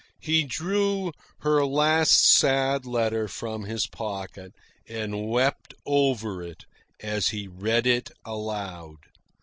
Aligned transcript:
He 0.23 0.45
drew 0.45 1.11
her 1.41 1.63
last 1.63 2.25
sad 2.33 2.87
letter 2.87 3.27
from 3.27 3.65
his 3.65 3.85
pocket 3.85 4.51
and 4.89 5.29
wept 5.29 5.75
over 5.85 6.41
it 6.41 6.65
as 7.01 7.27
he 7.27 7.47
read 7.47 7.85
it 7.85 8.09
aloud. 8.25 8.97